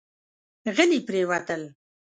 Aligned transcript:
غلي 0.75 0.99
پرېوتل. 1.07 1.61